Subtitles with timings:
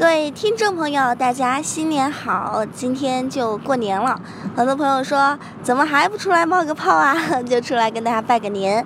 [0.00, 2.64] 各位听众朋友，大家新年好！
[2.72, 4.18] 今天就过年了，
[4.56, 7.14] 很多朋友说怎么还不出来冒个泡啊？
[7.44, 8.82] 就出来跟大家拜个年。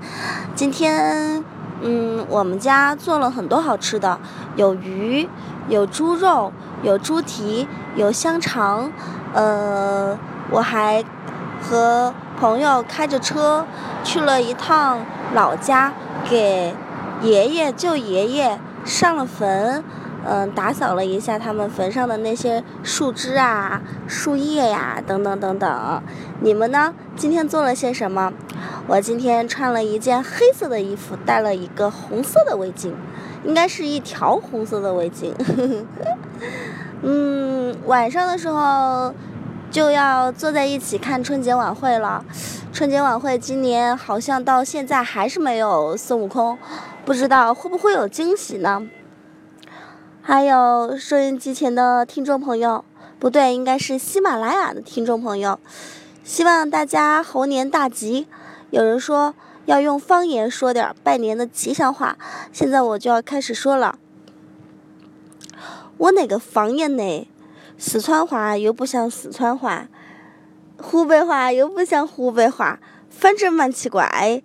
[0.57, 1.45] 今天，
[1.83, 4.19] 嗯，我们家做了很多好吃的，
[4.57, 5.29] 有鱼，
[5.69, 6.53] 有猪肉，
[6.83, 8.91] 有猪蹄，有香肠，
[9.35, 10.19] 呃，
[10.51, 11.05] 我还
[11.63, 13.65] 和朋友开着车
[14.03, 14.99] 去了一趟
[15.33, 15.93] 老家，
[16.29, 16.75] 给
[17.23, 19.85] 爷爷、舅爷爷上了坟。
[20.27, 26.03] 嗯，打扫了一下他们坟上的那些树枝啊、树叶呀，等等等等。
[26.41, 26.95] 你们呢？
[27.17, 28.33] 今天做了些什么？
[28.87, 32.93] 我今天穿了一件黑色的衣服，戴了一个红色的围巾，
[33.45, 35.33] 应该是一条红色的围巾。
[37.03, 39.15] 嗯，晚上的时候
[39.71, 42.25] 就要坐在一起看春节晚会了。
[42.73, 46.59] 春节晚会今年好像到现在还是没有孙悟空，
[47.05, 48.83] 不知道会不会有惊喜呢？
[50.27, 52.83] 还有收音机前的听众朋友，
[53.19, 55.61] 不对，应该是喜马拉雅的听众朋友。
[56.25, 58.27] 希望大家猴年大吉。
[58.71, 59.35] 有人说
[59.67, 62.17] 要用方言说点拜年的吉祥话，
[62.55, 63.99] 现在我就要开始说了。
[65.99, 67.29] 我那个方言呢，
[67.77, 69.89] 四川话又不像四川话，
[70.79, 74.43] 湖北话又不像湖北话，反正蛮奇怪。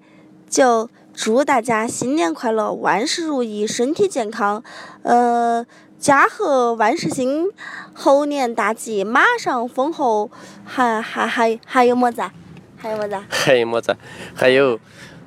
[0.50, 0.90] 就。
[1.14, 4.64] 祝大家新年快乐，万事如意，身体健康，
[5.04, 5.66] 呃，
[6.00, 7.50] 家和万事兴，
[7.94, 10.32] 猴年大吉，马上丰厚，
[10.64, 12.22] 还还还还有么子？
[12.78, 13.18] 还有么子？
[13.30, 13.98] 还有么子？
[14.34, 14.80] 还有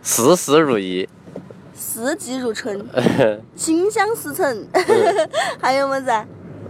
[0.03, 1.07] 事事如意，
[1.75, 2.87] 四季如春，
[3.55, 4.67] 心想事成，
[5.61, 6.11] 还有么子？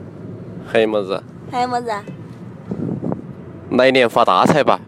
[0.66, 1.22] 还有么子？
[1.50, 1.92] 还有么子？
[3.70, 4.80] 来年发大财吧，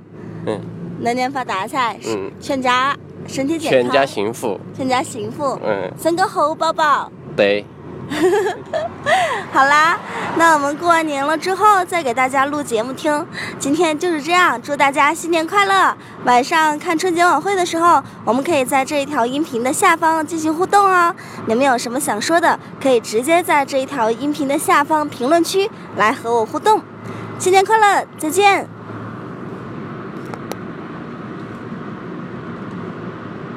[0.46, 0.73] 嗯。
[1.04, 2.96] 来年发大财，嗯，全家。
[3.26, 7.64] 身体健康，全家幸福，全家幸福，嗯，生个猴宝宝，对，
[9.50, 9.98] 好啦，
[10.36, 13.26] 那我们过完年了之后再给大家录节目听。
[13.58, 15.96] 今天就是这样，祝大家新年快乐！
[16.24, 21.14] 晚上看春节晚会的时候，我们可以在这一条音频的下方进行互动哦。
[21.46, 26.82] 你们有什么想说的，可以直接在这一条音频的下方评论区来和我互动。
[27.38, 28.68] 新年快乐，再见。